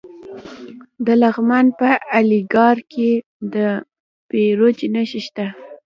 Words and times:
د 1.05 1.07
لغمان 1.21 1.65
په 1.79 1.89
الینګار 2.17 2.77
کې 2.91 3.09
د 3.53 3.55
بیروج 4.29 4.77
نښې 4.93 5.21
شته. 5.27 5.47